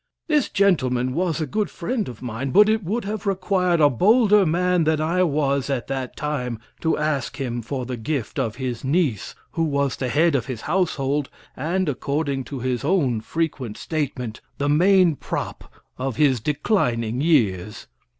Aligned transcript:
This 0.27 0.49
gentleman 0.49 1.13
was 1.13 1.39
a 1.39 1.45
good 1.45 1.69
friend 1.69 2.09
of 2.09 2.23
mine, 2.23 2.49
but 2.49 2.67
it 2.67 2.83
would 2.83 3.05
have 3.05 3.27
required 3.27 3.79
a 3.79 3.87
bolder 3.87 4.47
man 4.47 4.83
than 4.83 4.99
I 4.99 5.21
was 5.21 5.69
at 5.69 5.85
that 5.89 6.15
time 6.15 6.57
to 6.79 6.97
ask 6.97 7.37
him 7.37 7.61
for 7.61 7.85
the 7.85 7.97
gift 7.97 8.39
of 8.39 8.55
his 8.55 8.83
niece, 8.83 9.35
who 9.51 9.61
was 9.63 9.95
the 9.97 10.09
head 10.09 10.33
of 10.33 10.47
his 10.47 10.61
household, 10.61 11.29
and, 11.55 11.87
according 11.87 12.45
to 12.45 12.61
his 12.61 12.83
own 12.83 13.21
frequent 13.21 13.77
statement, 13.77 14.41
the 14.57 14.67
main 14.69 15.17
prop 15.17 15.71
of 15.99 16.15
his 16.15 16.39
declining 16.39 17.21
years. 17.21 17.85